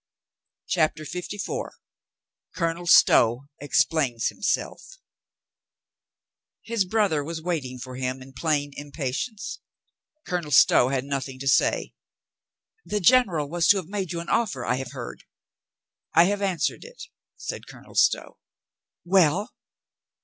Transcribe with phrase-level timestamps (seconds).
[0.67, 1.75] CHAPTER FIFTY FOUR
[2.55, 4.93] COLONEL STOW EXPLAINS HIMSELF
[6.65, 8.95] T TIS brother was waiting for him in plain impa •*•*
[9.29, 9.59] tience.
[10.25, 11.93] Colonel Stow had nothing to say.
[12.83, 15.25] "The General was to make you an offer, I have heard."
[16.15, 17.03] "I have answered it,"
[17.37, 18.39] said Colonel Stow.
[19.05, 19.51] "Well?"